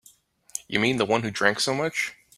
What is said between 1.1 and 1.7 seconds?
who drank